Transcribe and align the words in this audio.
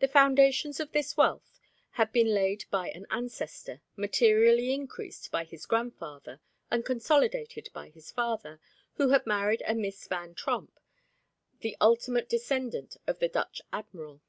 The 0.00 0.08
foundations 0.08 0.80
of 0.80 0.90
this 0.90 1.16
wealth 1.16 1.60
had 1.92 2.10
been 2.10 2.26
laid 2.34 2.64
by 2.72 2.90
an 2.90 3.06
ancestor, 3.08 3.82
materially 3.94 4.74
increased 4.74 5.30
by 5.30 5.44
his 5.44 5.64
grandfather, 5.64 6.40
and 6.72 6.84
consolidated 6.84 7.68
by 7.72 7.90
his 7.90 8.10
father, 8.10 8.58
who 8.94 9.10
had 9.10 9.26
married 9.26 9.62
a 9.64 9.76
Miss 9.76 10.08
Van 10.08 10.34
Tromp, 10.34 10.80
the 11.60 11.76
ultimate 11.80 12.28
descendant 12.28 12.96
of 13.06 13.20
the 13.20 13.28
Dutch 13.28 13.62
admiral. 13.72 14.22